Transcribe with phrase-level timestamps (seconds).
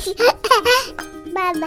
[1.34, 1.66] Baba.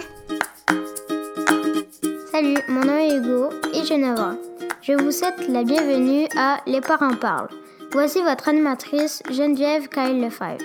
[2.32, 4.36] Salut, mon nom est Hugo et j'ai 9 ans.
[4.82, 7.48] Je vous souhaite la bienvenue à Les parents parlent.
[7.92, 10.64] Voici votre animatrice Geneviève Kyle Lefebvre.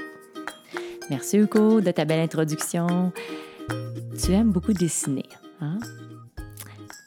[1.11, 3.11] Merci Hugo de ta belle introduction.
[4.20, 5.29] Tu aimes beaucoup dessiner,
[5.61, 5.77] hein?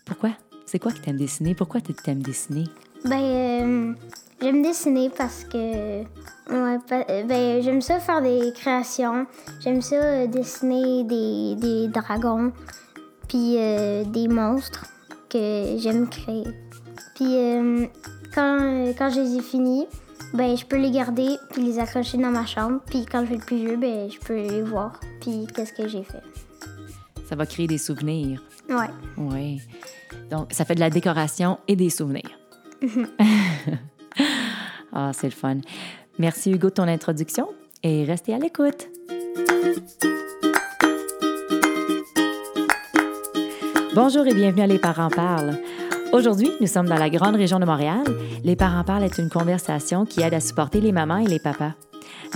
[0.06, 0.30] Pourquoi?
[0.64, 1.56] C'est quoi que tu aimes dessiner?
[1.56, 2.64] Pourquoi tu aimes dessiner?
[3.04, 3.92] Ben, euh,
[4.40, 6.02] j'aime dessiner parce que.
[6.50, 9.26] Ouais, euh, ben, j'aime ça faire des créations.
[9.60, 12.52] J'aime ça euh, dessiner des, des dragons,
[13.28, 14.86] puis euh, des monstres
[15.30, 16.48] que j'aime créer.
[17.14, 17.86] Puis euh,
[18.34, 19.86] quand, quand je les ai finis,
[20.34, 22.80] ben, je peux les garder puis les accrocher dans ma chambre.
[22.86, 25.86] Puis quand je vais être plus vieux, ben, je peux les voir puis qu'est-ce que
[25.88, 26.22] j'ai fait.
[27.28, 28.42] Ça va créer des souvenirs.
[28.68, 28.90] Ouais.
[29.16, 29.60] Oui.
[30.30, 32.30] Donc, ça fait de la décoration et des souvenirs.
[34.92, 35.58] ah, c'est le fun.
[36.18, 37.48] Merci Hugo de ton introduction
[37.82, 38.88] et restez à l'écoute.
[43.94, 45.58] Bonjour et bienvenue à Les parents parlent.
[46.12, 48.04] Aujourd'hui, nous sommes dans la grande région de Montréal.
[48.44, 51.72] Les parents parlent est une conversation qui aide à supporter les mamans et les papas.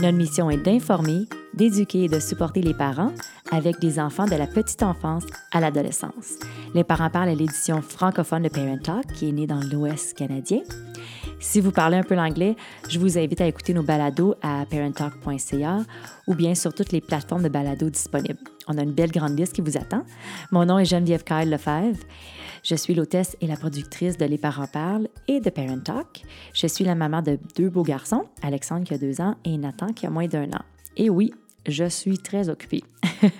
[0.00, 3.12] Notre mission est d'informer, d'éduquer et de supporter les parents
[3.50, 6.34] avec des enfants de la petite enfance à l'adolescence.
[6.74, 10.60] Les parents parlent est l'édition francophone de Parent Talk qui est née dans l'Ouest canadien.
[11.38, 12.56] Si vous parlez un peu l'anglais,
[12.88, 15.80] je vous invite à écouter nos balados à parenttalk.ca
[16.26, 18.40] ou bien sur toutes les plateformes de balados disponibles.
[18.68, 20.02] On a une belle grande liste qui vous attend.
[20.50, 22.00] Mon nom est Geneviève Kyle Lefebvre.
[22.64, 26.22] Je suis l'hôtesse et la productrice de Les parents parlent et de Parent Talk.
[26.52, 29.88] Je suis la maman de deux beaux garçons, Alexandre qui a deux ans et Nathan
[29.88, 30.62] qui a moins d'un an.
[30.96, 31.32] Et oui,
[31.66, 32.82] je suis très occupée.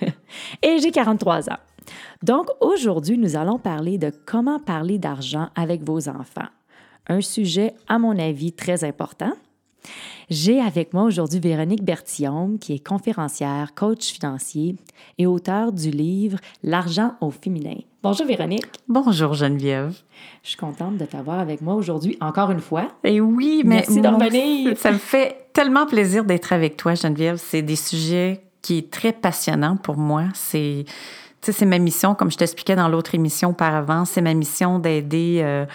[0.61, 1.57] et j'ai 43 ans.
[2.23, 6.47] Donc aujourd'hui, nous allons parler de comment parler d'argent avec vos enfants.
[7.09, 9.31] Un sujet, à mon avis, très important.
[10.29, 14.75] J'ai avec moi aujourd'hui Véronique Bertillon, qui est conférencière, coach financier
[15.17, 17.77] et auteure du livre L'argent au féminin.
[18.03, 18.65] Bonjour Véronique.
[18.89, 19.95] Bonjour Geneviève.
[20.43, 22.89] Je suis contente de t'avoir avec moi aujourd'hui encore une fois.
[23.05, 24.77] Et oui, mais Merci de moi, revenir.
[24.77, 27.37] Ça me fait tellement plaisir d'être avec toi, Geneviève.
[27.37, 30.25] C'est des sujets qui est très passionnant pour moi.
[30.33, 30.83] C'est,
[31.41, 34.79] tu sais, c'est ma mission, comme je t'expliquais dans l'autre émission auparavant, c'est ma mission
[34.79, 35.65] d'aider euh,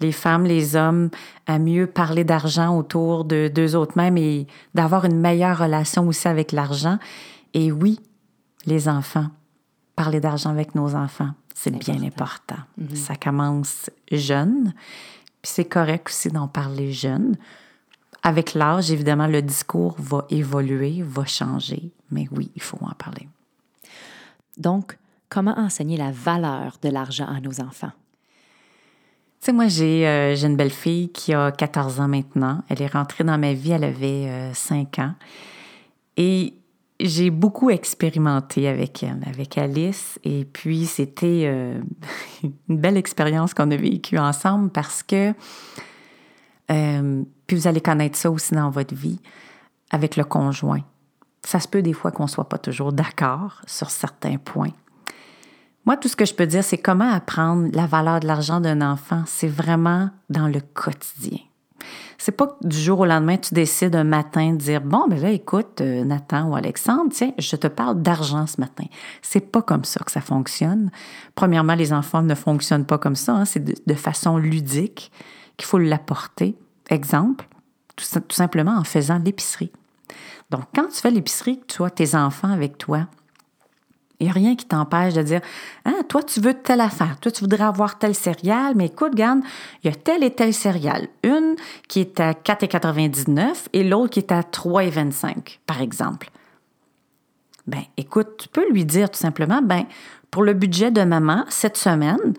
[0.00, 1.10] les femmes, les hommes
[1.46, 6.26] à mieux parler d'argent autour de d'eux autres mêmes et d'avoir une meilleure relation aussi
[6.26, 6.98] avec l'argent.
[7.54, 8.00] Et oui,
[8.66, 9.28] les enfants,
[9.94, 12.58] parler d'argent avec nos enfants, c'est bien important.
[12.94, 14.72] Ça commence jeune,
[15.40, 17.36] puis c'est correct aussi d'en parler jeune.
[18.24, 23.28] Avec l'âge, évidemment, le discours va évoluer, va changer, mais oui, il faut en parler.
[24.58, 24.96] Donc,
[25.32, 27.92] comment enseigner la valeur de l'argent à nos enfants?
[29.40, 32.62] Tu sais, moi, j'ai euh, une belle fille qui a 14 ans maintenant.
[32.68, 35.14] Elle est rentrée dans ma vie, elle avait euh, 5 ans.
[36.18, 36.54] Et
[37.00, 40.20] j'ai beaucoup expérimenté avec elle, avec Alice.
[40.22, 41.80] Et puis, c'était euh,
[42.68, 45.32] une belle expérience qu'on a vécue ensemble parce que,
[46.70, 49.18] euh, puis vous allez connaître ça aussi dans votre vie,
[49.90, 50.82] avec le conjoint.
[51.42, 54.72] Ça se peut des fois qu'on ne soit pas toujours d'accord sur certains points.
[55.84, 58.80] Moi, tout ce que je peux dire, c'est comment apprendre la valeur de l'argent d'un
[58.82, 59.24] enfant.
[59.26, 61.38] C'est vraiment dans le quotidien.
[62.18, 65.20] C'est pas que du jour au lendemain, tu décides un matin de dire Bon, ben
[65.20, 68.84] là, écoute, euh, Nathan ou Alexandre, tiens, je te parle d'argent ce matin.
[69.22, 70.92] C'est pas comme ça que ça fonctionne.
[71.34, 73.34] Premièrement, les enfants ne fonctionnent pas comme ça.
[73.34, 73.44] hein.
[73.44, 75.10] C'est de, façon ludique
[75.56, 76.56] qu'il faut l'apporter.
[76.90, 77.48] Exemple,
[77.96, 79.72] tout, tout simplement en faisant l'épicerie.
[80.50, 83.08] Donc, quand tu fais l'épicerie, tu as tes enfants avec toi,
[84.22, 85.40] il n'y a rien qui t'empêche de dire
[85.84, 89.40] hein, Toi, tu veux telle affaire, toi, tu voudrais avoir tel céréale, mais écoute, regarde,
[89.82, 91.08] il y a telle et telle céréale.
[91.24, 91.56] Une
[91.88, 96.30] qui est à 4,99 et l'autre qui est à 3,25, par exemple.
[97.66, 99.84] Ben, écoute, tu peux lui dire tout simplement ben,
[100.30, 102.34] pour le budget de maman, cette semaine,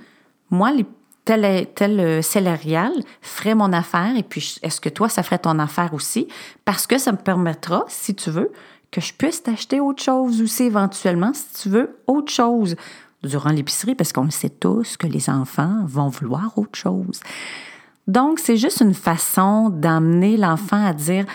[0.49, 0.85] moi, les
[1.25, 5.59] tel, tel euh, céréale ferait mon affaire et puis est-ce que toi, ça ferait ton
[5.59, 6.27] affaire aussi?
[6.65, 8.51] Parce que ça me permettra, si tu veux,
[8.93, 12.75] que je puisse t'acheter autre chose aussi éventuellement, si tu veux, autre chose
[13.23, 17.19] durant l'épicerie, parce qu'on le sait tous que les enfants vont vouloir autre chose.
[18.07, 21.25] Donc, c'est juste une façon d'amener l'enfant à dire,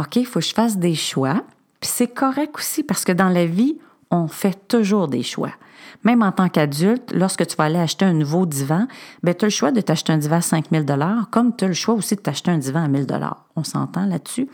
[0.00, 1.42] OK, il faut que je fasse des choix.
[1.80, 3.78] Puis c'est correct aussi parce que dans la vie,
[4.10, 5.52] on fait toujours des choix.
[6.06, 8.86] Même en tant qu'adulte, lorsque tu vas aller acheter un nouveau divan,
[9.24, 10.84] ben, tu as le choix de t'acheter un divan à 5 000
[11.32, 13.20] comme tu as le choix aussi de t'acheter un divan à 1 000
[13.56, 14.48] On s'entend là-dessus.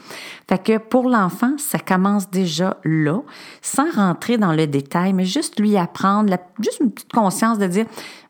[0.49, 3.20] Fait que pour l'enfant, ça commence déjà là,
[3.60, 7.84] sans rentrer dans le détail, mais juste lui apprendre, juste une petite conscience de dire,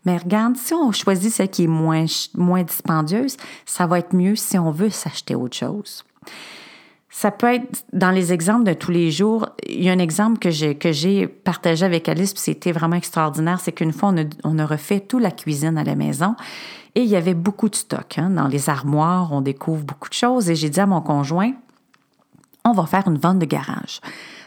[0.05, 3.37] mais regarde, si on choisit celle qui est moins, moins dispendieuse,
[3.67, 6.03] ça va être mieux si on veut s'acheter autre chose.
[7.15, 9.51] Ça peut être dans les exemples de tous les jours.
[9.69, 12.97] Il y a un exemple que j'ai, que j'ai partagé avec Alice, puis c'était vraiment
[12.97, 13.61] extraordinaire.
[13.61, 14.15] C'est qu'une fois,
[14.45, 16.35] on a, refait toute la cuisine à la maison
[16.95, 18.17] et il y avait beaucoup de stock.
[18.17, 18.31] Hein.
[18.31, 20.49] Dans les armoires, on découvre beaucoup de choses.
[20.49, 21.53] Et j'ai dit à mon conjoint,
[22.65, 24.01] on va faire une vente de garage.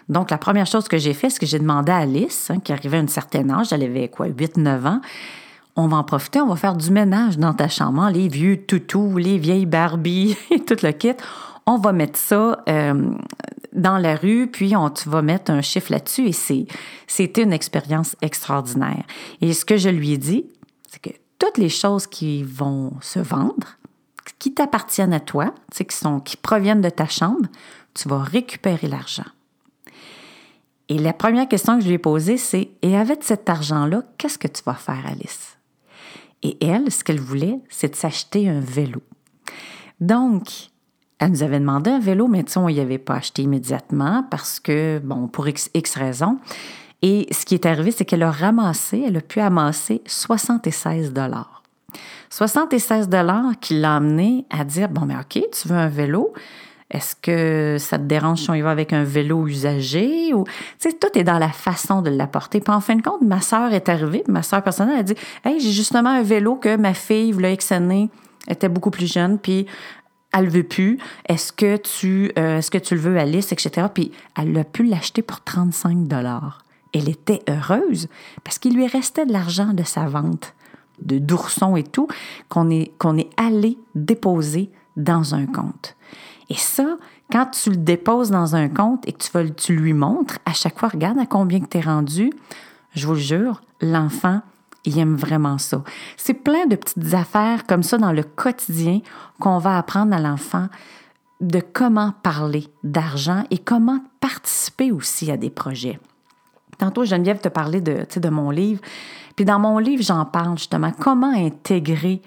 [0.09, 2.73] Donc, la première chose que j'ai fait, c'est que j'ai demandé à Alice, hein, qui
[2.73, 5.01] arrivait à un certain âge, elle avait quoi, 8-9 ans,
[5.75, 8.65] on va en profiter, on va faire du ménage dans ta chambre, hein, les vieux
[8.65, 11.13] toutous, les vieilles Barbie et tout le kit
[11.65, 13.11] on va mettre ça euh,
[13.73, 16.27] dans la rue, puis on va mettre un chiffre là-dessus.
[16.27, 16.67] Et
[17.07, 19.03] c'était une expérience extraordinaire.
[19.41, 20.45] Et ce que je lui ai dit,
[20.87, 23.77] c'est que toutes les choses qui vont se vendre,
[24.39, 27.47] qui t'appartiennent à toi, qui, sont, qui proviennent de ta chambre,
[27.93, 29.25] tu vas récupérer l'argent.
[30.87, 34.37] Et la première question que je lui ai posée, c'est Et avec cet argent-là, qu'est-ce
[34.37, 35.57] que tu vas faire, Alice?
[36.43, 39.01] Et elle, ce qu'elle voulait, c'est de s'acheter un vélo.
[39.99, 40.69] Donc,
[41.25, 44.99] elle nous avait demandé un vélo, mais on n'y avait pas acheté immédiatement parce que,
[45.03, 46.37] bon, pour X, raisons.
[47.01, 51.63] Et ce qui est arrivé, c'est qu'elle a ramassé, elle a pu amasser 76 dollars.
[52.29, 56.31] 76 dollars qui l'a amené à dire, bon, mais OK, tu veux un vélo?
[56.91, 60.29] Est-ce que ça te dérange si on y va avec un vélo usagé?
[60.29, 60.43] Tu
[60.77, 62.59] sais, tout est dans la façon de l'apporter.
[62.59, 65.59] Puis en fin de compte, ma sœur est arrivée, ma sœur personnelle a dit, hey,
[65.59, 67.73] j'ai justement un vélo que ma fille, le X
[68.47, 69.65] était beaucoup plus jeune, puis
[70.35, 70.97] elle veut plus.
[71.27, 73.87] Est-ce que tu, euh, est-ce que tu le veux, Alice, etc.
[73.93, 76.63] Puis elle a pu l'acheter pour 35 dollars.
[76.93, 78.07] Elle était heureuse
[78.43, 80.53] parce qu'il lui restait de l'argent de sa vente
[81.01, 82.07] de d'ourson et tout
[82.47, 85.95] qu'on est allé déposer dans un compte.
[86.49, 86.97] Et ça,
[87.31, 90.79] quand tu le déposes dans un compte et que tu, tu lui montres, à chaque
[90.79, 92.31] fois, regarde à combien que tu rendu,
[92.93, 94.41] je vous le jure, l'enfant
[94.85, 95.83] il aime vraiment ça.
[96.17, 99.01] C'est plein de petites affaires comme ça dans le quotidien
[99.39, 100.67] qu'on va apprendre à l'enfant
[101.41, 105.99] de comment parler d'argent et comment participer aussi à des projets.
[106.77, 108.81] Tantôt, Geneviève te parlait de, de mon livre.
[109.35, 112.21] Puis dans mon livre, j'en parle justement comment intégrer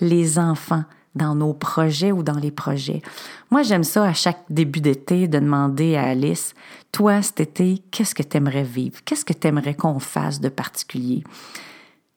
[0.00, 0.84] les enfants
[1.14, 3.02] dans nos projets ou dans les projets?
[3.50, 6.54] Moi, j'aime ça à chaque début d'été de demander à Alice,
[6.90, 9.00] toi, cet été, qu'est-ce que tu aimerais vivre?
[9.04, 11.24] Qu'est-ce que tu aimerais qu'on fasse de particulier?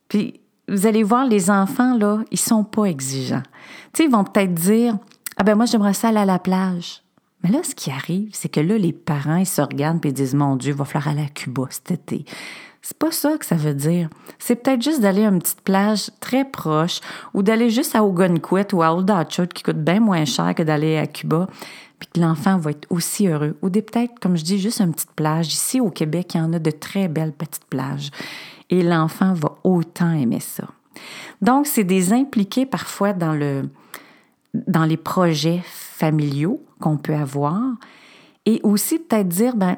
[0.07, 3.44] Puis vous allez voir, les enfants, là, ils sont pas exigeants.
[3.94, 4.98] Tu ils vont peut-être dire
[5.38, 7.04] Ah ben moi, j'aimerais ça aller à la plage.
[7.44, 10.34] Mais là, ce qui arrive, c'est que là, les parents, ils se regardent et disent
[10.34, 12.25] Mon Dieu, il va falloir aller à Cuba cet été.
[12.81, 14.10] C'est pas ça que ça veut dire.
[14.38, 17.00] C'est peut-être juste d'aller à une petite plage très proche
[17.34, 20.62] ou d'aller juste à Ogunquit ou à Old Dutchwood qui coûte bien moins cher que
[20.62, 21.48] d'aller à Cuba
[21.98, 23.57] puis que l'enfant va être aussi heureux.
[23.63, 25.48] Ou peut-être, comme je dis, juste une petite plage.
[25.48, 28.12] Ici, au Québec, il y en a de très belles petites plages
[28.69, 30.67] et l'enfant va autant aimer ça.
[31.41, 33.69] Donc, c'est des impliqués parfois dans, le,
[34.53, 37.62] dans les projets familiaux qu'on peut avoir
[38.45, 39.77] et aussi peut-être dire, ben,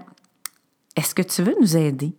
[0.95, 2.15] est-ce que tu veux nous aider?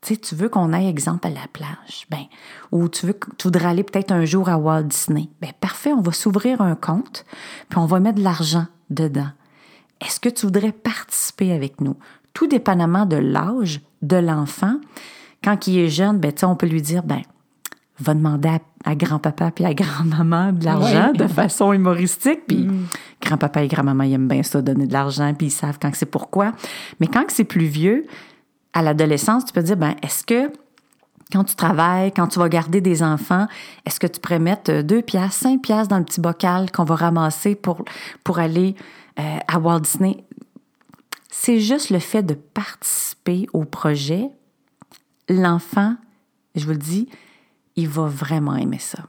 [0.00, 2.24] Tu sais, tu veux qu'on aille, exemple, à la plage, ben,
[2.72, 5.28] ou tu veux, tu voudrais aller peut-être un jour à Walt Disney.
[5.40, 7.26] Ben, parfait, on va s'ouvrir un compte,
[7.68, 9.30] puis on va mettre de l'argent dedans.
[10.00, 11.96] Est-ce que tu voudrais participer avec nous?
[12.32, 14.76] Tout dépendamment de l'âge de l'enfant,
[15.42, 17.22] quand il est jeune, ben, on peut lui dire, ben,
[17.98, 22.40] va demander à, grand-papa puis à grand-maman de l'argent de façon humoristique.
[22.46, 22.86] Puis mm.
[23.22, 26.06] grand-papa et grand-maman, ils aiment bien ça, donner de l'argent, puis ils savent quand c'est
[26.06, 26.52] pourquoi.
[26.98, 28.06] Mais quand c'est plus vieux,
[28.72, 30.50] à l'adolescence, tu peux dire, ben, est-ce que
[31.32, 33.46] quand tu travailles, quand tu vas garder des enfants,
[33.86, 36.96] est-ce que tu pourrais mettre deux piastres, cinq piastres dans le petit bocal qu'on va
[36.96, 37.84] ramasser pour,
[38.24, 38.74] pour aller
[39.18, 40.24] euh, à Walt Disney?
[41.28, 44.30] C'est juste le fait de participer au projet
[45.30, 45.96] l'enfant,
[46.54, 47.08] je vous le dis,
[47.76, 49.04] il va vraiment aimer ça.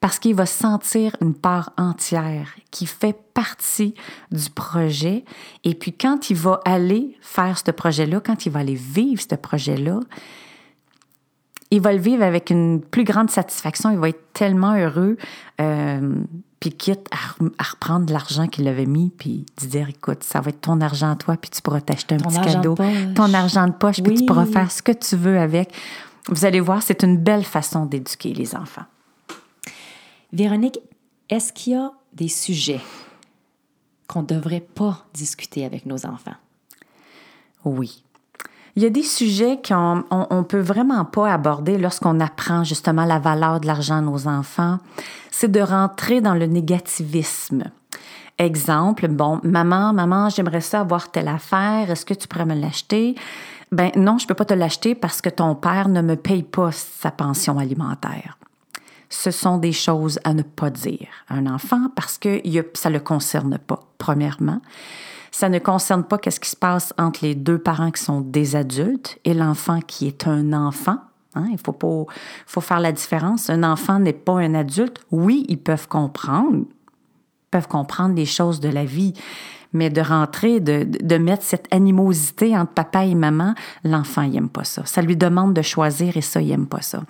[0.00, 3.94] Parce qu'il va sentir une part entière qui fait partie
[4.30, 5.24] du projet.
[5.64, 9.34] Et puis quand il va aller faire ce projet-là, quand il va aller vivre ce
[9.34, 10.00] projet-là,
[11.70, 13.90] il va le vivre avec une plus grande satisfaction.
[13.90, 15.16] Il va être tellement heureux.
[15.60, 16.14] Euh,
[16.66, 20.60] puis quitte à, reprendre l'argent qu'il avait mis, puis de dire, écoute, ça va être
[20.60, 22.74] ton argent à toi, puis tu pourras t'acheter un petit cadeau,
[23.14, 25.72] ton argent de poche, puis tu pourras faire ce que tu veux avec.
[26.28, 28.82] Vous allez voir, c'est une belle façon d'éduquer les enfants.
[30.32, 30.80] Véronique,
[31.30, 32.80] est-ce qu'il y a des sujets
[34.08, 36.34] qu'on ne devrait pas discuter avec nos enfants?
[37.64, 38.02] Oui.
[38.74, 43.18] Il y a des sujets qu'on ne peut vraiment pas aborder lorsqu'on apprend justement la
[43.20, 44.78] valeur de l'argent à nos enfants.
[45.38, 47.64] C'est de rentrer dans le négativisme.
[48.38, 53.14] Exemple, bon, maman, maman, j'aimerais ça avoir telle affaire, est-ce que tu pourrais me l'acheter?
[53.70, 56.72] Ben non, je peux pas te l'acheter parce que ton père ne me paye pas
[56.72, 58.38] sa pension alimentaire.
[59.10, 62.40] Ce sont des choses à ne pas dire à un enfant parce que
[62.72, 64.62] ça le concerne pas, premièrement.
[65.32, 68.56] Ça ne concerne pas qu'est-ce qui se passe entre les deux parents qui sont des
[68.56, 70.96] adultes et l'enfant qui est un enfant.
[71.36, 71.48] Hein.
[71.52, 72.04] Il faut, pas,
[72.46, 73.50] faut faire la différence.
[73.50, 75.00] Un enfant n'est pas un adulte.
[75.10, 76.64] Oui, ils peuvent comprendre,
[77.50, 79.12] peuvent comprendre les choses de la vie,
[79.72, 84.64] mais de rentrer, de, de mettre cette animosité entre papa et maman, l'enfant, n'aime pas
[84.64, 84.82] ça.
[84.86, 87.02] Ça lui demande de choisir et ça, il n'aime pas ça.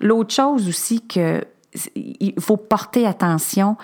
[0.00, 1.44] L'autre chose aussi que
[1.94, 3.76] il faut porter attention,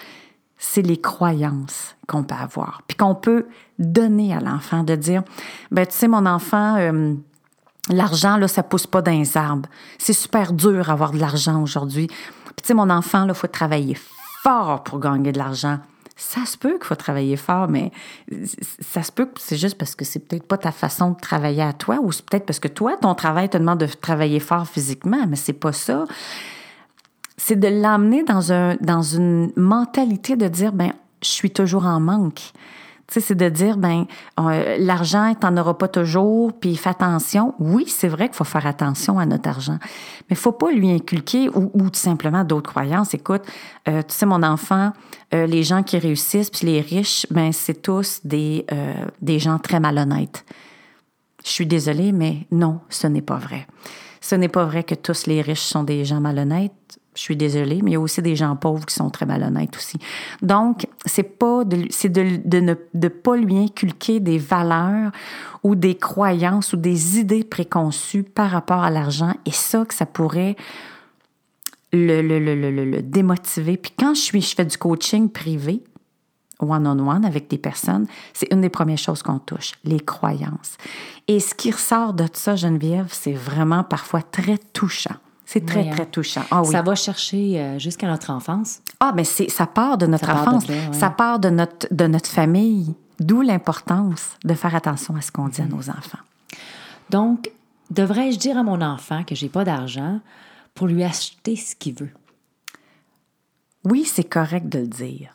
[0.58, 3.46] c'est les croyances qu'on peut avoir, puis qu'on peut
[3.78, 5.22] donner à l'enfant, de dire,
[5.70, 7.14] ben tu sais, mon enfant, euh,
[7.94, 9.68] l'argent, là, ça pousse pas dans les arbres.
[9.98, 12.06] C'est super dur d'avoir de l'argent aujourd'hui.
[12.06, 13.96] Puis tu sais, mon enfant, là, faut travailler
[14.42, 15.78] fort pour gagner de l'argent.
[16.16, 17.92] Ça se peut qu'il faut travailler fort, mais
[18.80, 21.62] ça se peut que c'est juste parce que c'est peut-être pas ta façon de travailler
[21.62, 24.66] à toi, ou c'est peut-être parce que toi, ton travail te demande de travailler fort
[24.66, 26.06] physiquement, mais c'est pas ça
[27.38, 30.92] c'est de l'amener dans, un, dans une mentalité de dire, ben,
[31.22, 32.52] je suis toujours en manque.
[33.10, 34.04] C'est de dire, ben,
[34.38, 37.54] euh, l'argent, t'en auras pas toujours, puis fais attention.
[37.58, 39.78] Oui, c'est vrai qu'il faut faire attention à notre argent,
[40.28, 43.14] mais faut pas lui inculquer ou, ou tout simplement d'autres croyances.
[43.14, 43.42] Écoute,
[43.88, 44.92] euh, tu sais, mon enfant,
[45.32, 48.66] euh, les gens qui réussissent, puis les riches, ben, c'est tous des,
[49.22, 50.44] des gens très malhonnêtes.
[51.44, 53.66] Je suis désolée, mais non, ce n'est pas vrai.
[54.20, 57.80] Ce n'est pas vrai que tous les riches sont des gens malhonnêtes je suis désolée,
[57.82, 59.98] mais il y a aussi des gens pauvres qui sont très malhonnêtes aussi.
[60.40, 65.10] Donc, c'est pas de, c'est de, de ne de pas lui inculquer des valeurs
[65.64, 70.06] ou des croyances ou des idées préconçues par rapport à l'argent et ça que ça
[70.06, 70.54] pourrait
[71.92, 73.76] le, le, le, le, démotiver.
[73.76, 75.82] Puis quand je suis, je fais du coaching privé,
[76.60, 80.76] one-on-one avec des personnes, c'est une des premières choses qu'on touche, les croyances.
[81.26, 85.16] Et ce qui ressort de ça, Geneviève, c'est vraiment parfois très touchant.
[85.50, 86.42] C'est très, très touchant.
[86.50, 86.68] Ah, oui.
[86.68, 88.80] Ça va chercher euh, jusqu'à notre enfance.
[89.00, 90.64] Ah, mais c'est, ça part de notre enfance.
[90.92, 92.94] Ça part de notre, de notre famille.
[93.18, 96.18] D'où l'importance de faire attention à ce qu'on dit à nos enfants.
[97.08, 97.50] Donc,
[97.90, 100.20] devrais-je dire à mon enfant que j'ai pas d'argent
[100.74, 102.12] pour lui acheter ce qu'il veut?
[103.84, 105.34] Oui, c'est correct de le dire.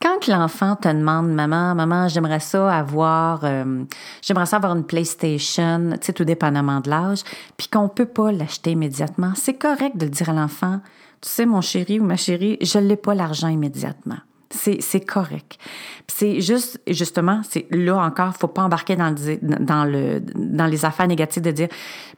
[0.00, 3.84] Quand l'enfant te demande, maman, maman, j'aimerais ça avoir, euh,
[4.22, 7.22] j'aimerais ça avoir une PlayStation, tu sais, tout dépendamment de l'âge,
[7.56, 10.80] puis qu'on peut pas l'acheter immédiatement, c'est correct de le dire à l'enfant,
[11.20, 14.18] tu sais, mon chéri ou ma chérie, je n'ai pas l'argent immédiatement.
[14.50, 15.58] C'est correct.
[16.06, 21.08] C'est juste, justement, c'est là encore, faut pas embarquer dans, dans, le, dans les affaires
[21.08, 21.68] négatives de dire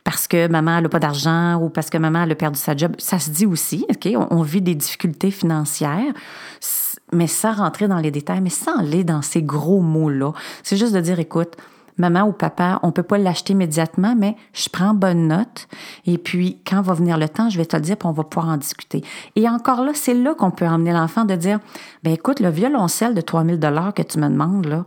[0.04, 2.94] parce que maman n'a pas d'argent ou parce que maman a perdu sa job.
[2.98, 4.08] Ça se dit aussi, OK?
[4.30, 6.12] on vit des difficultés financières
[7.12, 10.32] mais sans rentrer dans les détails, mais sans aller dans ces gros mots-là.
[10.62, 11.56] C'est juste de dire, écoute,
[11.98, 15.68] maman ou papa, on peut pas l'acheter immédiatement, mais je prends bonne note.
[16.04, 18.24] Et puis, quand va venir le temps, je vais te le dire, puis on va
[18.24, 19.02] pouvoir en discuter.
[19.34, 21.58] Et encore là, c'est là qu'on peut emmener l'enfant de dire,
[22.02, 24.84] ben écoute, le violoncelle de 3000 dollars que tu me demandes, là,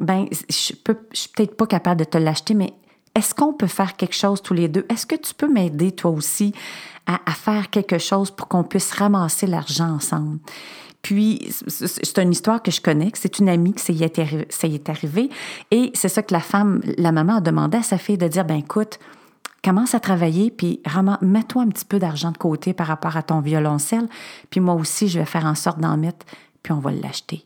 [0.00, 2.72] ben, je peux, je suis peut-être pas capable de te l'acheter, mais
[3.14, 4.86] est-ce qu'on peut faire quelque chose tous les deux?
[4.88, 6.54] Est-ce que tu peux m'aider, toi aussi,
[7.06, 10.38] à, à faire quelque chose pour qu'on puisse ramasser l'argent ensemble?
[11.02, 14.88] Puis, c'est une histoire que je connais, que c'est une amie que ça y, est
[14.88, 15.30] arrivé.
[15.70, 18.44] Et c'est ça que la femme, la maman a demandé à sa fille de dire,
[18.44, 18.98] ben écoute,
[19.64, 20.82] commence à travailler, puis
[21.22, 24.08] mets-toi un petit peu d'argent de côté par rapport à ton violoncelle,
[24.50, 26.26] puis moi aussi, je vais faire en sorte d'en mettre,
[26.62, 27.44] puis on va l'acheter.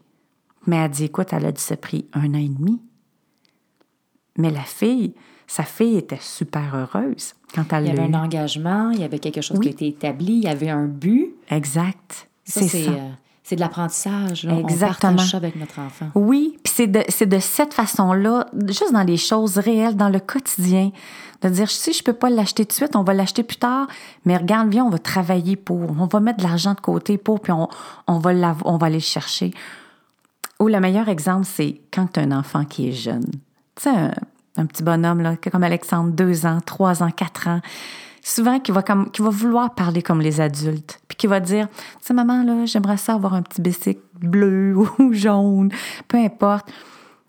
[0.66, 2.80] Mais elle dit, écoute, elle a dit, ça pris un an et demi.
[4.37, 5.14] Mais la fille,
[5.46, 9.18] sa fille était super heureuse quand elle Il y avait un engagement, il y avait
[9.20, 11.34] quelque chose qui a été établi, il y avait un but.
[11.50, 12.28] Exact.
[12.44, 12.90] C'est ça.
[13.44, 14.46] C'est de l'apprentissage.
[14.46, 15.12] Exactement.
[15.12, 16.08] On partage ça avec notre enfant.
[16.14, 20.18] Oui, puis c'est de, c'est de cette façon-là, juste dans les choses réelles, dans le
[20.18, 20.90] quotidien,
[21.42, 23.86] de dire, si je peux pas l'acheter tout de suite, on va l'acheter plus tard,
[24.24, 27.40] mais regarde, viens, on va travailler pour, on va mettre de l'argent de côté pour,
[27.40, 27.68] puis on,
[28.06, 29.52] on, va, on va aller le chercher.
[30.58, 33.26] Ou le meilleur exemple, c'est quand tu as un enfant qui est jeune.
[33.76, 34.12] Tu sais, un,
[34.56, 37.60] un, petit bonhomme, là, comme Alexandre, deux ans, trois ans, quatre ans
[38.25, 41.69] souvent qui va, comme, qui va vouloir parler comme les adultes, puis qui va dire,
[41.69, 45.71] tu sais, maman, là, j'aimerais ça avoir un petit bicycle bleu ou jaune,
[46.09, 46.66] peu importe.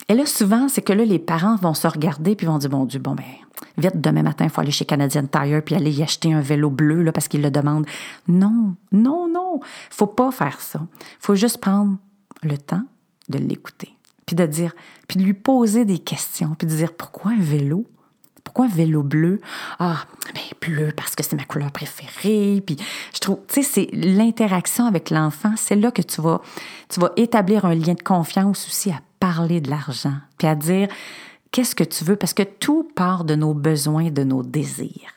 [0.08, 2.86] Et là, souvent, c'est que là, les parents vont se regarder puis vont dire, bon
[2.86, 3.26] Dieu, bon, ben,
[3.78, 6.70] vite, demain matin, il faut aller chez Canadian Tire puis aller y acheter un vélo
[6.70, 7.86] bleu, là, parce qu'ils le demandent.
[8.28, 9.60] Non, non, non.
[9.90, 10.80] Faut pas faire ça.
[11.20, 11.98] Faut juste prendre
[12.42, 12.84] le temps
[13.28, 13.92] de l'écouter.
[14.26, 14.74] Puis de dire,
[15.08, 17.86] puis de lui poser des questions, puis de dire, pourquoi un vélo?
[18.56, 19.42] Pourquoi vélo bleu?
[19.80, 22.64] Ah, ben bleu parce que c'est ma couleur préférée.
[22.66, 22.78] Puis
[23.14, 26.40] je trouve, tu sais, c'est l'interaction avec l'enfant, c'est là que tu vas,
[26.88, 30.88] tu vas établir un lien de confiance aussi à parler de l'argent, puis à dire
[31.52, 35.14] qu'est-ce que tu veux, parce que tout part de nos besoins, de nos désirs.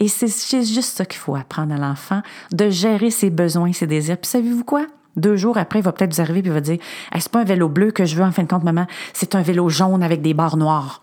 [0.00, 4.16] Et c'est juste ça qu'il faut apprendre à l'enfant, de gérer ses besoins, ses désirs.
[4.16, 4.86] Puis savez-vous quoi?
[5.16, 6.78] Deux jours après, il va peut-être vous arriver puis il va dire
[7.18, 9.42] C'est pas un vélo bleu que je veux en fin de compte, maman, c'est un
[9.42, 11.02] vélo jaune avec des barres noires.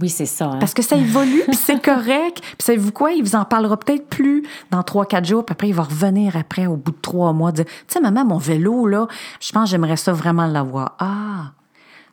[0.00, 0.46] Oui, c'est ça.
[0.46, 0.58] hein.
[0.58, 2.40] Parce que ça évolue, puis c'est correct.
[2.40, 3.12] Puis savez-vous quoi?
[3.12, 6.36] Il vous en parlera peut-être plus dans trois, quatre jours, puis après, il va revenir
[6.36, 9.06] après, au bout de trois mois, dire Tu sais, maman, mon vélo, là,
[9.40, 10.96] je pense j'aimerais ça vraiment l'avoir.
[10.98, 11.52] Ah!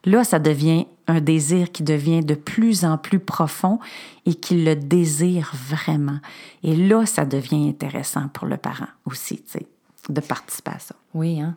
[0.05, 3.79] Là, ça devient un désir qui devient de plus en plus profond
[4.25, 6.19] et qu'il le désire vraiment.
[6.63, 9.67] Et là, ça devient intéressant pour le parent aussi, tu sais,
[10.07, 10.95] de participer à ça.
[11.13, 11.55] Oui, hein.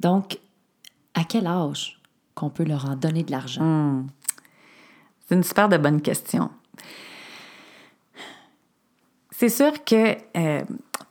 [0.00, 0.38] Donc,
[1.14, 2.00] à quel âge
[2.34, 4.02] qu'on peut leur en donner de l'argent?
[5.30, 6.50] C'est une super bonne question.
[9.30, 10.62] C'est sûr que euh,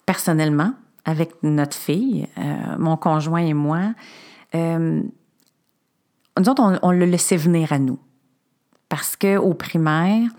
[0.05, 0.73] personnellement,
[1.05, 2.41] avec notre fille, euh,
[2.77, 3.93] mon conjoint et moi,
[4.55, 5.01] euh,
[6.38, 7.97] nous autres, on, on le laissait venir à nous.
[8.89, 10.29] Parce qu'au primaire,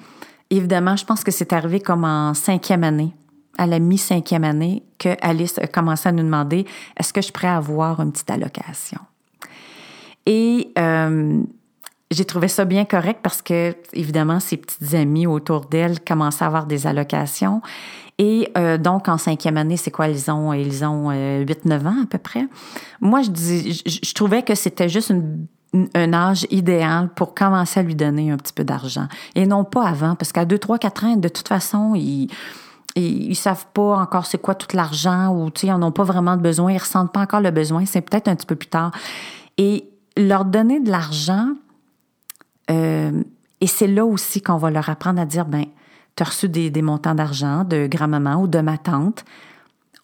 [0.50, 3.14] évidemment, je pense que c'est arrivé comme en cinquième année,
[3.56, 6.66] à la mi-cinquième année, que Alice a commencé à nous demander
[6.98, 9.00] est-ce que je pourrais avoir une petite allocation?
[10.26, 11.42] Et euh,
[12.10, 16.48] j'ai trouvé ça bien correct parce que, évidemment, ses petites amies autour d'elle commençaient à
[16.48, 17.62] avoir des allocations.
[18.18, 20.08] Et euh, donc, en cinquième année, c'est quoi?
[20.08, 22.46] Ils ont, ils ont euh, 8-9 ans à peu près.
[23.00, 25.46] Moi, je, dis, je, je trouvais que c'était juste une
[25.94, 29.06] un âge idéal pour commencer à lui donner un petit peu d'argent.
[29.34, 32.28] Et non pas avant, parce qu'à 2, 3, 4 ans, de toute façon, ils,
[32.96, 36.02] ils, ils savent pas encore c'est quoi tout l'argent ou, tu ils n'en ont pas
[36.04, 38.68] vraiment de besoin, ils ressentent pas encore le besoin, c'est peut-être un petit peu plus
[38.68, 38.90] tard.
[39.58, 41.54] Et leur donner de l'argent,
[42.70, 43.22] euh,
[43.60, 45.64] et c'est là aussi qu'on va leur apprendre à dire, ben,
[46.16, 49.24] tu as reçu des, montants d'argent de grand-maman ou de ma tante,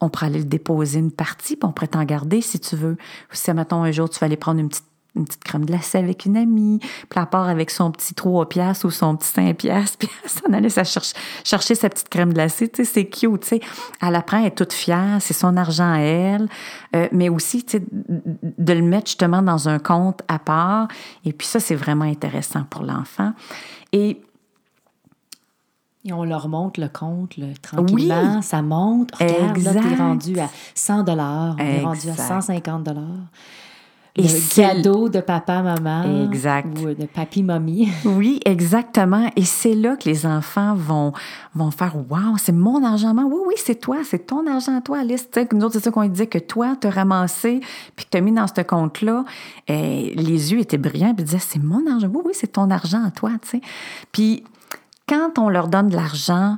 [0.00, 2.96] on pourrait aller le déposer une partie, puis on pourrait t'en garder si tu veux.
[3.32, 4.84] Si, mettons, un jour, tu vas aller prendre une petite
[5.16, 8.84] une petite crème glacée avec une amie, puis elle part avec son petit 3 piastres
[8.86, 12.68] ou son petit 5 piastres, puis elle s'en allait chercher, chercher sa petite crème glacée,
[12.68, 13.60] tu sais, c'est cute, tu sais.
[14.00, 16.48] Elle apprend, elle est toute fière, c'est son argent à elle,
[16.94, 20.88] euh, mais aussi, tu sais, de le mettre justement dans un compte à part,
[21.24, 23.32] et puis ça, c'est vraiment intéressant pour l'enfant.
[23.92, 24.20] Et
[26.04, 29.14] Et on leur montre le compte là, tranquillement, ça monte.
[29.16, 29.98] Regarde, là, Exact.
[29.98, 32.28] rendu à 100 dollars, on est rendu à Exact.
[32.28, 33.02] 150 dollars.
[34.18, 36.24] Et Le cadeau de papa, maman.
[36.24, 36.66] Exact.
[36.78, 37.90] Ou de papi, mamie.
[38.06, 39.30] Oui, exactement.
[39.36, 41.12] Et c'est là que les enfants vont,
[41.54, 43.28] vont faire Waouh, c'est mon argent, maman.
[43.28, 45.28] Oui, oui, c'est toi, c'est ton argent à toi, Alice.
[45.52, 47.60] Nous autres, c'est ça qu'on disait que toi, t'as ramassé,
[47.94, 49.26] puis que t'as mis dans ce compte-là.
[49.68, 52.08] Et les yeux étaient brillants, puis ils disaient C'est mon argent.
[52.08, 53.60] Oui, oui, c'est ton argent à toi, tu sais.
[54.12, 54.44] Puis
[55.06, 56.56] quand on leur donne de l'argent,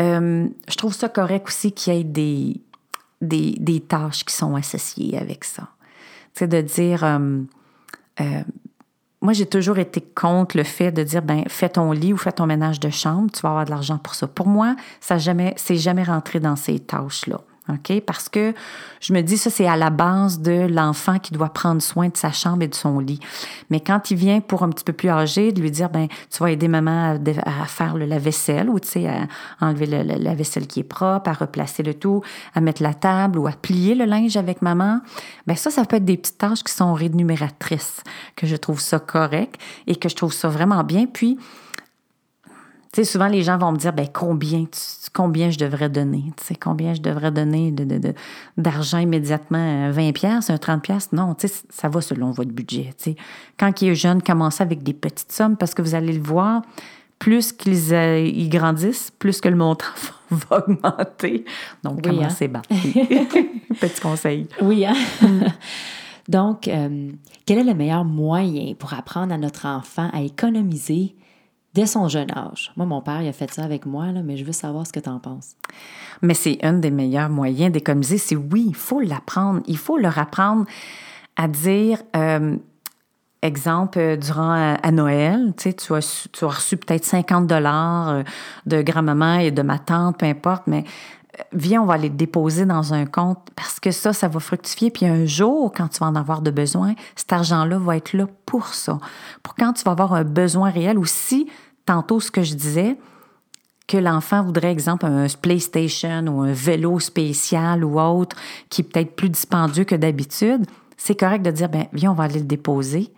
[0.00, 2.60] euh, je trouve ça correct aussi qu'il y ait des,
[3.20, 5.68] des, des tâches qui sont associées avec ça.
[6.38, 7.02] Sais, de dire.
[7.02, 7.40] euh,
[8.20, 8.42] euh,
[9.20, 12.30] moi, j'ai toujours été contre le fait de dire, ben, fais ton lit ou fais
[12.30, 14.28] ton ménage de chambre, tu vas avoir de l'argent pour ça.
[14.28, 17.40] Pour moi, ça jamais, c'est jamais rentré dans ces tâches-là.
[17.68, 18.00] OK?
[18.06, 18.54] Parce que
[19.00, 22.16] je me dis, ça, c'est à la base de l'enfant qui doit prendre soin de
[22.16, 23.20] sa chambre et de son lit.
[23.70, 26.42] Mais quand il vient pour un petit peu plus âgé, de lui dire, ben, tu
[26.42, 29.26] vas aider maman à, faire le lave-vaisselle ou, tu sais, à
[29.60, 32.22] enlever le, le- la vaisselle qui est propre, à replacer le tout,
[32.54, 35.00] à mettre la table ou à plier le linge avec maman,
[35.46, 38.02] ben, ça, ça peut être des petites tâches qui sont rémunératrices,
[38.36, 41.06] que je trouve ça correct et que je trouve ça vraiment bien.
[41.06, 41.38] Puis,
[42.92, 46.24] tu sais, souvent, les gens vont me dire, ben, combien, tu- combien je devrais donner?
[46.38, 48.14] Tu sais, combien je devrais donner de, de- de-
[48.56, 49.88] d'argent immédiatement?
[49.88, 51.12] euh, 20 pièces, un 30 pièces?
[51.12, 53.16] Non, tu sais, ça va selon votre budget, tu sais.
[53.58, 56.62] Quand il est jeune, commencez avec des petites sommes parce que vous allez le voir,
[57.18, 59.86] plus qu'ils euh, ils grandissent, plus que le montant
[60.30, 61.44] va augmenter.
[61.82, 62.62] Donc, Oui, commencez bas.
[62.70, 64.46] Petit conseil.
[64.62, 64.94] Oui, hein?
[66.28, 67.10] Donc, euh,
[67.46, 71.14] quel est le meilleur moyen pour apprendre à notre enfant à économiser
[71.74, 72.72] dès son jeune âge?
[72.76, 74.92] Moi, mon père, il a fait ça avec moi, là, mais je veux savoir ce
[74.92, 75.56] que tu en penses.
[76.22, 78.18] Mais c'est un des meilleurs moyens d'économiser.
[78.18, 79.60] C'est oui, il faut l'apprendre.
[79.66, 80.64] Il faut leur apprendre
[81.36, 82.56] à dire, euh,
[83.42, 88.08] exemple, euh, durant à, à Noël, tu tu as, tu as reçu peut-être 50 dollars
[88.08, 88.22] euh,
[88.66, 92.66] de grand-maman et de ma tante, peu importe, mais euh, viens, on va les déposer
[92.66, 94.90] dans un compte parce que ça, ça va fructifier.
[94.90, 98.26] Puis un jour, quand tu vas en avoir de besoin, cet argent-là va être là
[98.46, 98.98] pour ça.
[99.42, 101.48] Pour quand tu vas avoir un besoin réel ou si,
[101.86, 102.96] tantôt, ce que je disais,
[103.86, 108.36] que l'enfant voudrait, exemple, un PlayStation ou un vélo spécial ou autre
[108.68, 112.24] qui est peut-être plus dispendieux que d'habitude, c'est correct de dire, ben viens, on va
[112.24, 113.12] aller le déposer.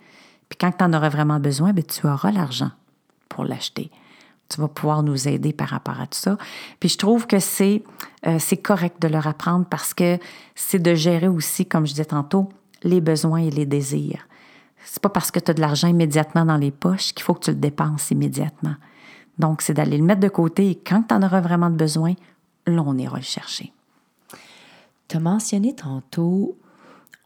[0.47, 2.71] Puis quand tu en auras vraiment besoin, ben tu auras l'argent
[3.27, 3.91] pour l'acheter.
[4.51, 6.37] Tu vas pouvoir nous aider par rapport à tout ça.
[6.79, 7.83] Puis je trouve que c'est
[8.27, 10.17] euh, c'est correct de leur apprendre parce que
[10.55, 12.49] c'est de gérer aussi, comme je disais tantôt,
[12.83, 14.27] les besoins et les désirs.
[14.83, 17.45] C'est pas parce que tu as de l'argent immédiatement dans les poches qu'il faut que
[17.45, 18.75] tu le dépenses immédiatement.
[19.37, 22.13] Donc, c'est d'aller le mettre de côté et quand tu en auras vraiment besoin,
[22.67, 23.71] là, on ira le chercher.
[25.07, 26.57] Tu as mentionné tantôt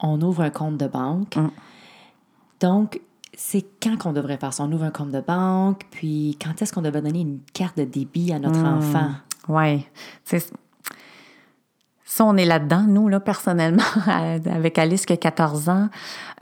[0.00, 1.36] on ouvre un compte de banque.
[1.36, 1.50] Mm.
[2.60, 3.00] Donc,
[3.36, 4.64] c'est quand qu'on devrait faire ça?
[4.64, 7.84] On ouvre un compte de banque, puis quand est-ce qu'on devrait donner une carte de
[7.84, 8.78] débit à notre Mm.
[8.78, 9.10] enfant?
[9.48, 9.86] Oui.
[12.08, 15.88] Ça, on est là-dedans, nous, là, personnellement, avec Alice qui a 14 ans.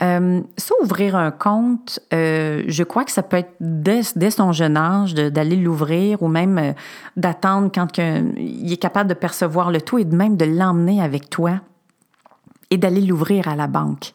[0.03, 4.51] Euh, ça, ouvrir un compte, euh, je crois que ça peut être dès, dès son
[4.51, 6.71] jeune âge d'aller l'ouvrir ou même euh,
[7.17, 11.01] d'attendre quand que- il est capable de percevoir le tout et de même de l'emmener
[11.01, 11.59] avec toi
[12.69, 14.13] et d'aller l'ouvrir à la banque.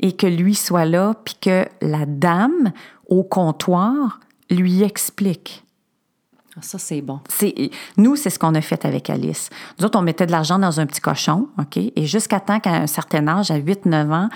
[0.00, 2.72] Et que lui soit là, puis que la dame
[3.08, 5.64] au comptoir lui explique.
[6.56, 7.20] Ah, Ça, c'est bon.
[7.98, 9.50] Nous, c'est ce qu'on a fait avec Alice.
[9.78, 11.76] Nous autres, on mettait de l'argent dans un petit cochon, OK?
[11.76, 14.28] Et jusqu'à temps qu'à un certain âge, à 8-9 ans,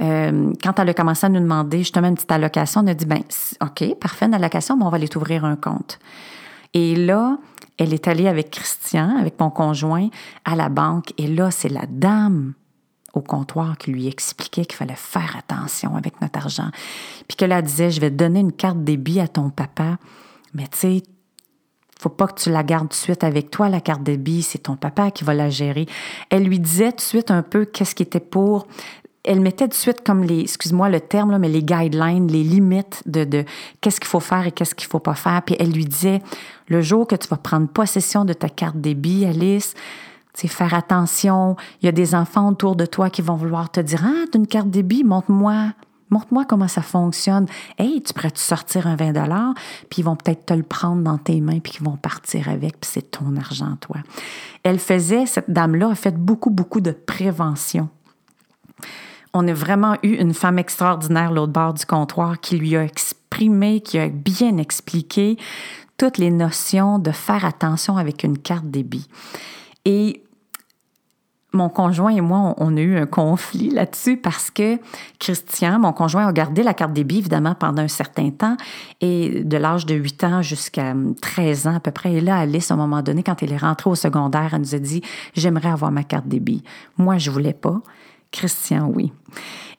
[0.00, 3.06] euh, quand elle a commencé à nous demander justement une petite allocation, on a dit,
[3.06, 3.22] ben
[3.60, 6.00] OK, parfait, une allocation, mais on va aller t'ouvrir un compte.
[6.74, 7.38] Et là,
[7.78, 10.08] elle est allée avec Christian, avec mon conjoint,
[10.44, 11.12] à la banque.
[11.18, 12.54] Et là, c'est la dame
[13.12, 16.70] au comptoir qui lui expliquait qu'il fallait faire attention avec notre argent.
[17.28, 19.98] Puis que là, disait, je vais te donner une carte débit à ton papa,
[20.54, 21.02] mais tu sais,
[22.00, 24.58] faut pas que tu la gardes tout de suite avec toi, la carte débit, c'est
[24.58, 25.86] ton papa qui va la gérer.
[26.30, 28.66] Elle lui disait tout de suite un peu qu'est-ce qui était pour.
[29.22, 33.02] Elle mettait tout de suite comme les, excuse-moi le terme, mais les guidelines, les limites
[33.04, 33.44] de, de
[33.82, 35.42] qu'est-ce qu'il faut faire et qu'est-ce qu'il faut pas faire.
[35.44, 36.22] Puis elle lui disait,
[36.68, 39.74] le jour que tu vas prendre possession de ta carte débit, Alice,
[40.34, 41.56] sais, faire attention.
[41.82, 44.38] Il y a des enfants autour de toi qui vont vouloir te dire, ah, t'as
[44.38, 45.72] une carte débit, montre-moi.
[46.10, 47.46] Montre-moi comment ça fonctionne.
[47.78, 49.12] Hey, tu pourrais-tu sortir un 20
[49.88, 52.80] puis ils vont peut-être te le prendre dans tes mains, puis ils vont partir avec,
[52.80, 53.98] puis c'est ton argent, toi.
[54.64, 57.88] Elle faisait, cette dame-là a fait beaucoup, beaucoup de prévention.
[59.32, 63.80] On a vraiment eu une femme extraordinaire l'autre bord du comptoir qui lui a exprimé,
[63.80, 65.36] qui a bien expliqué
[65.96, 69.06] toutes les notions de faire attention avec une carte débit.
[69.90, 70.22] Et
[71.52, 74.78] mon conjoint et moi, on, a eu un conflit là-dessus parce que
[75.18, 78.56] Christian, mon conjoint, a gardé la carte débit, évidemment, pendant un certain temps,
[79.00, 82.12] et de l'âge de 8 ans jusqu'à 13 ans à peu près.
[82.12, 84.76] Et là, Alice, à un moment donné, quand elle est rentrée au secondaire, elle nous
[84.76, 85.02] a dit,
[85.34, 86.62] j'aimerais avoir ma carte débit.
[86.96, 87.82] Moi, je voulais pas.
[88.32, 89.12] Christian, oui.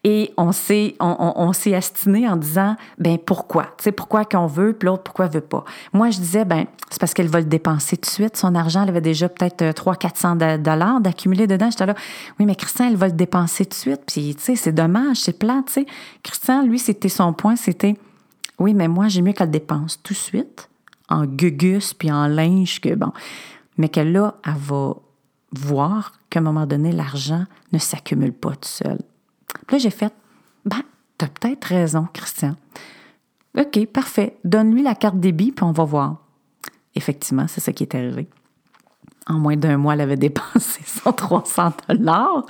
[0.04, 3.66] Et on s'est, on, s'est astiné en disant, ben pourquoi?
[3.78, 5.64] Tu sais, pourquoi qu'on veut, puis l'autre, pourquoi veut pas?
[5.94, 8.36] Moi, je disais, ben c'est parce qu'elle va le dépenser tout de suite.
[8.36, 11.70] Son argent, elle avait déjà peut-être 300-400 dollars d'accumuler dedans.
[11.70, 11.94] J'étais là,
[12.40, 14.02] oui, mais Christian, elle va le dépenser tout de suite.
[14.08, 15.86] Puis, tu sais, c'est dommage, c'est plat, tu sais.
[16.24, 17.96] Christian, lui, c'était son point, c'était,
[18.58, 20.68] oui, mais moi, j'ai mieux qu'elle dépense tout de suite,
[21.10, 23.12] en gugus, puis en linge, que bon.
[23.78, 24.96] Mais que là, elle va
[25.52, 29.00] voir qu'à un moment donné, l'argent ne s'accumule pas tout seul.
[29.68, 30.14] Puis là, j'ai fait,
[30.66, 30.82] ben,
[31.18, 32.56] t'as peut-être raison, Christian.
[33.58, 34.38] OK, parfait.
[34.44, 36.18] Donne-lui la carte débit, puis on va voir.
[36.96, 38.28] Effectivement, c'est ça qui est arrivé.
[39.28, 42.46] En moins d'un mois, elle avait dépensé son 300 dollars.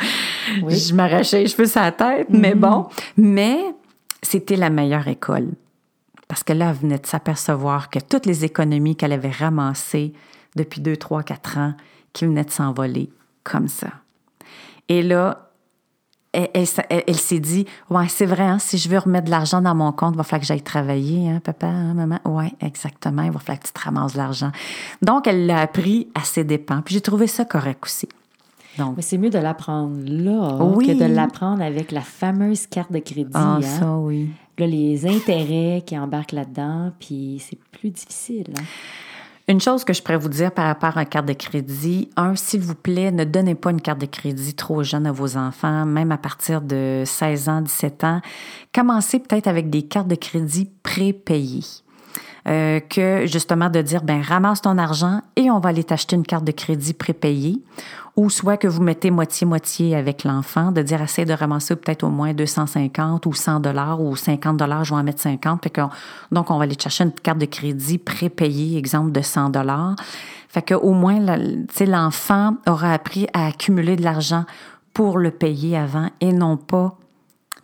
[0.64, 0.76] Oui.
[0.76, 2.88] Je m'arrachais les cheveux sur la tête, mais bon.
[3.18, 3.60] Mais
[4.22, 5.50] c'était la meilleure école.
[6.28, 10.14] Parce que là, elle venait de s'apercevoir que toutes les économies qu'elle avait ramassées
[10.56, 11.74] depuis 2, 3, 4 ans,
[12.14, 13.10] qui venaient de s'envoler
[13.44, 13.88] comme ça.
[14.90, 15.48] Et là,
[16.34, 19.32] elle, elle, elle, elle s'est dit Ouais, c'est vrai, hein, si je veux remettre de
[19.32, 22.20] l'argent dans mon compte, il va falloir que j'aille travailler, hein, papa, hein, maman.
[22.26, 24.52] Oui, exactement, il va falloir que tu te ramasses de l'argent.
[25.02, 26.82] Donc, elle l'a appris à ses dépens.
[26.82, 28.08] Puis j'ai trouvé ça correct aussi.
[28.78, 30.88] Donc, Mais c'est mieux de l'apprendre là Oui.
[30.88, 33.30] que de l'apprendre avec la fameuse carte de crédit.
[33.34, 33.62] ah, hein.
[33.62, 34.30] ça, oui.
[34.58, 38.54] Là, les intérêts qui embarquent là-dedans, puis c'est plus difficile.
[38.58, 38.64] hein.
[39.52, 42.38] Une chose que je pourrais vous dire par rapport à une carte de crédit, un,
[42.38, 45.86] s'il vous plaît, ne donnez pas une carte de crédit trop jeune à vos enfants,
[45.86, 48.22] même à partir de 16 ans, 17 ans.
[48.74, 51.66] Commencez peut-être avec des cartes de crédit prépayées.
[52.48, 56.26] Euh, que justement de dire, ben ramasse ton argent et on va aller t'acheter une
[56.26, 57.62] carte de crédit prépayée.
[58.18, 62.10] Ou soit que vous mettez moitié-moitié avec l'enfant, de dire, essaye de ramasser peut-être au
[62.10, 65.62] moins 250 ou 100 dollars ou 50 dollars, je vais en mettre 50.
[65.64, 65.90] Fait qu'on-
[66.32, 69.96] donc, on va aller chercher une carte de crédit prépayée, exemple de 100 dollars.
[70.50, 71.20] Fait que au moins,
[71.88, 74.46] l'enfant aura appris à accumuler de l'argent
[74.94, 76.98] pour le payer avant et non pas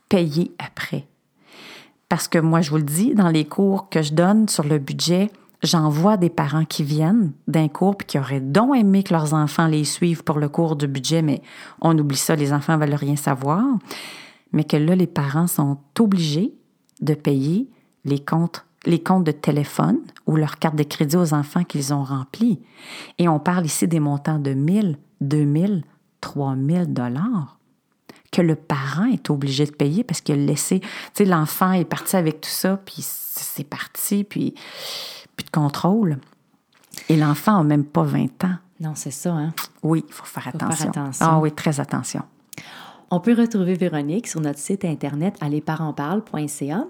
[0.08, 1.06] payer après.
[2.10, 4.80] Parce que moi, je vous le dis, dans les cours que je donne sur le
[4.80, 5.30] budget,
[5.64, 9.34] j'en vois des parents qui viennent d'un cours puis qui auraient donc aimé que leurs
[9.34, 11.42] enfants les suivent pour le cours du budget, mais
[11.82, 13.64] on oublie ça, les enfants veulent rien savoir.
[14.54, 16.54] Mais que là, les parents sont obligés
[17.02, 17.68] de payer
[18.06, 22.04] les comptes, les comptes de téléphone ou leur carte de crédit aux enfants qu'ils ont
[22.04, 22.62] remplis.
[23.18, 25.84] Et on parle ici des montants de 1000, 2000,
[26.22, 27.57] 3000 dollars
[28.32, 31.86] que le parent est obligé de payer parce qu'il a laissé, tu sais, l'enfant est
[31.86, 34.54] parti avec tout ça, puis c'est parti, puis
[35.36, 36.18] plus de contrôle.
[37.10, 38.56] Et l'enfant n'a même pas 20 ans.
[38.80, 39.54] Non, c'est ça, hein?
[39.82, 40.92] Oui, il faut faire attention.
[41.20, 42.24] Ah oui, très attention.
[43.10, 46.86] On peut retrouver Véronique sur notre site internet allezparentsparlent.ca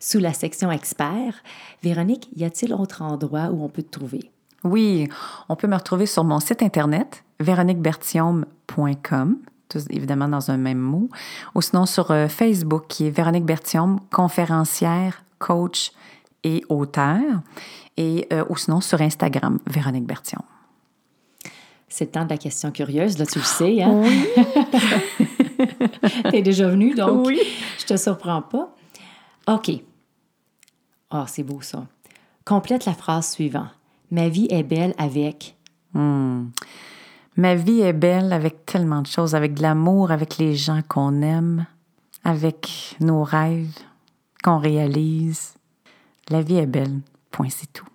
[0.00, 1.42] sous la section experts.
[1.82, 4.30] Véronique, y a-t-il autre endroit où on peut te trouver?
[4.64, 5.08] Oui,
[5.48, 9.36] on peut me retrouver sur mon site internet véroniquebertium.com,
[9.90, 11.08] évidemment dans un même mot,
[11.54, 15.92] ou sinon sur euh, Facebook qui est Véronique Bertium, conférencière, coach
[16.44, 17.20] et auteur,
[17.96, 20.42] et euh, ou sinon sur Instagram, Véronique Bertium.
[21.88, 24.02] C'est le temps de la question curieuse, là, tu le sais, hein?
[24.04, 24.26] Oui.
[26.30, 27.40] T'es déjà venu, donc oui.
[27.78, 28.74] je te surprends pas.
[29.48, 29.70] OK.
[31.10, 31.86] Ah, oh, c'est beau ça.
[32.44, 33.70] Complète la phrase suivante.
[34.10, 35.56] Ma vie est belle avec.
[35.94, 36.48] Hmm.
[37.38, 41.22] Ma vie est belle avec tellement de choses, avec de l'amour, avec les gens qu'on
[41.22, 41.64] aime,
[42.24, 43.78] avec nos rêves
[44.44, 45.54] qu'on réalise.
[46.28, 47.00] La vie est belle.
[47.30, 47.88] Point, c'est tout.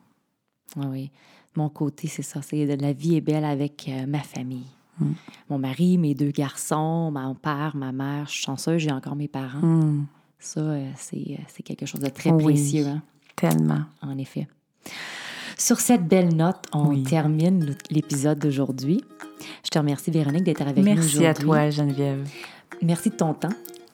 [0.76, 1.12] Oui
[1.56, 2.42] mon côté, c'est ça.
[2.42, 4.68] C'est de la vie est belle avec euh, ma famille.
[5.00, 5.12] Mm.
[5.50, 8.26] Mon mari, mes deux garçons, mon père, ma mère.
[8.28, 9.66] Je suis chanceuse, j'ai encore mes parents.
[9.66, 10.06] Mm.
[10.40, 12.88] Ça, euh, euh, c'est quelque chose de très précieux.
[12.88, 13.02] Hein?
[13.36, 13.84] Tellement.
[14.02, 14.48] En effet.
[15.58, 19.04] Sur cette belle note, on termine l'épisode d'aujourd'hui.
[19.64, 21.20] Je te remercie, Véronique, d'être avec nous aujourd'hui.
[21.20, 22.28] Merci à toi, Geneviève.
[22.82, 23.54] Merci de ton temps.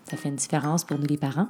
[0.10, 1.48] Ça fait une différence pour nous, les parents.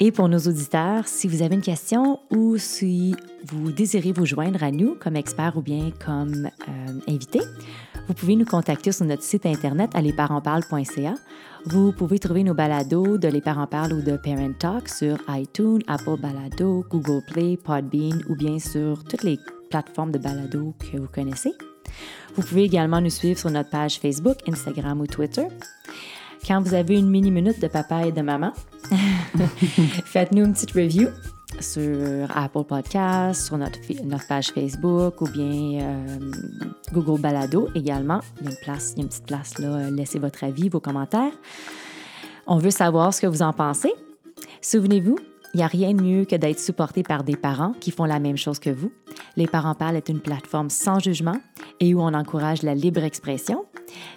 [0.00, 3.14] Et pour nos auditeurs, si vous avez une question ou si
[3.46, 7.40] vous désirez vous joindre à nous comme expert ou bien comme euh, invité,
[8.08, 11.14] vous pouvez nous contacter sur notre site internet à lesparentsparlent.ca.
[11.66, 15.82] Vous pouvez trouver nos balados de Les Parents Parlent ou de Parent Talk sur iTunes,
[15.86, 19.38] Apple Balado, Google Play, Podbean ou bien sur toutes les
[19.70, 21.52] plateformes de balado que vous connaissez.
[22.34, 25.46] Vous pouvez également nous suivre sur notre page Facebook, Instagram ou Twitter.
[26.46, 28.52] Quand vous avez une mini-minute de papa et de maman,
[30.04, 31.08] faites-nous une petite review
[31.60, 36.18] sur Apple Podcasts, sur notre, notre page Facebook ou bien euh,
[36.92, 38.20] Google Balado également.
[38.40, 39.90] Il y a une place, il y a une petite place là.
[39.90, 41.32] Laissez votre avis, vos commentaires.
[42.46, 43.92] On veut savoir ce que vous en pensez.
[44.60, 45.18] Souvenez-vous,
[45.54, 48.18] il n'y a rien de mieux que d'être supporté par des parents qui font la
[48.18, 48.90] même chose que vous.
[49.36, 51.36] Les Parents Parlent est une plateforme sans jugement
[51.80, 53.66] et où on encourage la libre expression.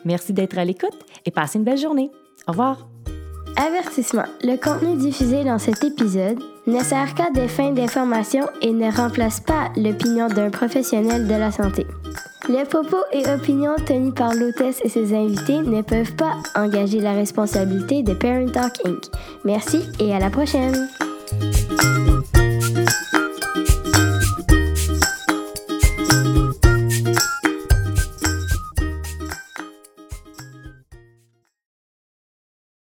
[0.06, 2.10] Merci d'être à l'écoute et passez une belle journée.
[2.48, 2.88] Au revoir.
[3.58, 4.26] Avertissement.
[4.44, 9.40] Le contenu diffusé dans cet épisode ne sert qu'à des fins d'information et ne remplace
[9.40, 11.86] pas l'opinion d'un professionnel de la santé.
[12.50, 17.14] Les propos et opinions tenus par l'hôtesse et ses invités ne peuvent pas engager la
[17.14, 19.04] responsabilité de Parent Talk Inc.
[19.46, 20.88] Merci et à la prochaine.
[21.28, 22.35] Thank you.